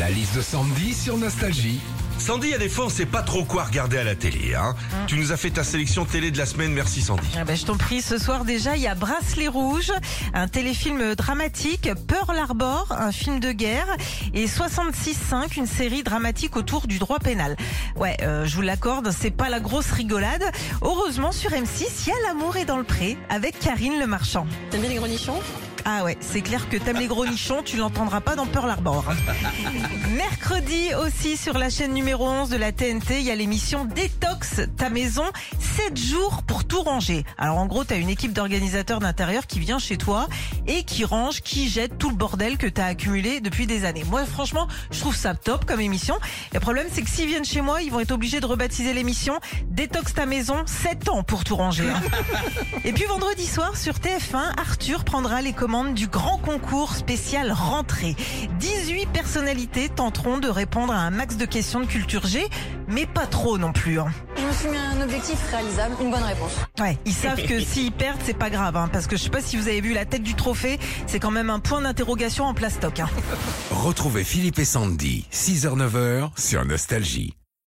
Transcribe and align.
La 0.00 0.08
liste 0.08 0.34
de 0.34 0.40
Sandy 0.40 0.94
sur 0.94 1.18
Nostalgie. 1.18 1.78
Sandy, 2.16 2.54
a 2.54 2.58
des 2.58 2.70
fois, 2.70 2.86
on 2.86 2.88
sait 2.88 3.04
pas 3.04 3.20
trop 3.20 3.44
quoi 3.44 3.64
regarder 3.64 3.98
à 3.98 4.04
la 4.04 4.14
télé. 4.14 4.54
Hein. 4.54 4.74
Tu 5.06 5.16
nous 5.16 5.30
as 5.30 5.36
fait 5.36 5.50
ta 5.50 5.62
sélection 5.62 6.06
télé 6.06 6.30
de 6.30 6.38
la 6.38 6.46
semaine, 6.46 6.72
merci 6.72 7.02
Sandy. 7.02 7.28
Ah 7.38 7.44
ben, 7.44 7.54
je 7.54 7.66
t'en 7.66 7.76
prie, 7.76 8.00
ce 8.00 8.16
soir 8.16 8.46
déjà, 8.46 8.76
il 8.76 8.82
y 8.82 8.86
a 8.86 8.94
Bracelet 8.94 9.48
Rouge, 9.48 9.92
un 10.32 10.48
téléfilm 10.48 11.14
dramatique, 11.14 11.90
Pearl 12.08 12.34
Harbor, 12.38 12.86
un 12.98 13.12
film 13.12 13.40
de 13.40 13.52
guerre, 13.52 13.94
et 14.32 14.46
66.5, 14.46 15.58
une 15.58 15.66
série 15.66 16.02
dramatique 16.02 16.56
autour 16.56 16.86
du 16.86 16.98
droit 16.98 17.18
pénal. 17.18 17.54
Ouais, 17.94 18.16
euh, 18.22 18.46
je 18.46 18.56
vous 18.56 18.62
l'accorde, 18.62 19.10
c'est 19.10 19.30
pas 19.30 19.50
la 19.50 19.60
grosse 19.60 19.90
rigolade. 19.90 20.44
Heureusement, 20.80 21.30
sur 21.30 21.50
M6, 21.50 21.84
il 22.06 22.08
y 22.08 22.12
a 22.12 22.14
L'amour 22.28 22.56
est 22.56 22.64
dans 22.64 22.78
le 22.78 22.84
pré, 22.84 23.18
avec 23.28 23.58
Karine 23.58 23.98
Le 24.00 24.06
Marchand. 24.06 24.46
T'aimes 24.70 24.80
bien 24.80 24.88
les 24.88 24.96
gros 24.96 25.08
nichons? 25.08 25.40
Ah 25.84 26.04
ouais, 26.04 26.16
c'est 26.20 26.42
clair 26.42 26.68
que 26.68 26.76
t'aimes 26.76 26.98
les 26.98 27.06
gros 27.06 27.26
nichons, 27.26 27.62
tu 27.64 27.76
l'entendras 27.76 28.20
pas 28.20 28.36
dans 28.36 28.46
Pearl 28.46 28.70
Harbor. 28.70 29.04
Mercredi 30.16 30.90
aussi 30.94 31.36
sur 31.36 31.56
la 31.58 31.70
chaîne 31.70 31.94
numéro 31.94 32.28
11 32.28 32.50
de 32.50 32.56
la 32.56 32.70
TNT, 32.70 33.20
il 33.20 33.26
y 33.26 33.30
a 33.30 33.34
l'émission 33.34 33.86
Détox 33.86 34.60
ta 34.76 34.90
maison, 34.90 35.24
7 35.76 35.96
jours 35.96 36.42
pour 36.46 36.64
tout 36.64 36.82
ranger. 36.82 37.24
Alors 37.38 37.58
en 37.58 37.66
gros, 37.66 37.82
t'as 37.84 37.96
une 37.96 38.10
équipe 38.10 38.32
d'organisateurs 38.32 39.00
d'intérieur 39.00 39.46
qui 39.46 39.58
vient 39.58 39.78
chez 39.78 39.96
toi 39.96 40.28
et 40.66 40.84
qui 40.84 41.04
range, 41.04 41.40
qui 41.40 41.68
jette 41.68 41.96
tout 41.98 42.10
le 42.10 42.16
bordel 42.16 42.58
que 42.58 42.66
t'as 42.66 42.86
accumulé 42.86 43.40
depuis 43.40 43.66
des 43.66 43.84
années. 43.84 44.04
Moi 44.04 44.24
franchement, 44.26 44.68
je 44.90 45.00
trouve 45.00 45.16
ça 45.16 45.34
top 45.34 45.64
comme 45.64 45.80
émission. 45.80 46.16
Le 46.52 46.60
problème 46.60 46.86
c'est 46.92 47.02
que 47.02 47.10
s'ils 47.10 47.26
viennent 47.26 47.44
chez 47.44 47.62
moi, 47.62 47.80
ils 47.82 47.90
vont 47.90 48.00
être 48.00 48.12
obligés 48.12 48.40
de 48.40 48.46
rebaptiser 48.46 48.92
l'émission 48.92 49.40
Détox 49.68 50.12
ta 50.14 50.26
maison, 50.26 50.56
7 50.66 51.08
ans 51.08 51.22
pour 51.22 51.42
tout 51.42 51.56
ranger. 51.56 51.88
hein. 51.88 52.00
Et 52.84 52.92
puis 52.92 53.04
vendredi 53.04 53.46
soir 53.46 53.76
sur 53.76 53.94
TF1, 53.94 54.58
Arthur 54.58 55.04
prendra 55.04 55.40
les 55.40 55.52
commandes 55.54 55.69
du 55.94 56.08
grand 56.08 56.36
concours 56.38 56.94
spécial 56.96 57.52
rentrée. 57.52 58.16
18 58.58 59.06
personnalités 59.10 59.88
tenteront 59.88 60.38
de 60.38 60.48
répondre 60.48 60.92
à 60.92 60.96
un 60.96 61.10
max 61.10 61.36
de 61.36 61.44
questions 61.44 61.78
de 61.78 61.86
culture 61.86 62.26
G, 62.26 62.48
mais 62.88 63.06
pas 63.06 63.26
trop 63.26 63.56
non 63.56 63.72
plus. 63.72 64.00
hein. 64.00 64.08
Je 64.36 64.42
me 64.44 64.52
suis 64.52 64.68
mis 64.68 64.76
un 64.76 65.00
objectif 65.00 65.38
réalisable, 65.48 65.94
une 66.00 66.10
bonne 66.10 66.24
réponse. 66.24 66.50
Ouais, 66.80 66.98
ils 67.06 67.12
savent 67.14 67.40
que 67.46 67.60
s'ils 67.60 67.92
perdent, 67.96 68.18
c'est 68.24 68.36
pas 68.36 68.50
grave, 68.50 68.76
hein, 68.76 68.88
parce 68.92 69.06
que 69.06 69.16
je 69.16 69.22
sais 69.22 69.30
pas 69.30 69.40
si 69.40 69.56
vous 69.56 69.68
avez 69.68 69.80
vu 69.80 69.92
la 69.94 70.04
tête 70.04 70.24
du 70.24 70.34
trophée, 70.34 70.80
c'est 71.06 71.20
quand 71.20 71.30
même 71.30 71.50
un 71.50 71.60
point 71.60 71.80
d'interrogation 71.82 72.46
en 72.46 72.54
plastoc. 72.54 72.98
Hein. 72.98 73.08
Retrouvez 73.70 74.24
Philippe 74.24 74.58
et 74.58 74.64
Sandy, 74.64 75.24
6h-9h 75.32 76.30
sur 76.36 76.64
Nostalgie. 76.64 77.34